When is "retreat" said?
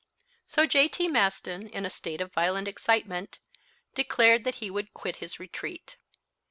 5.39-5.95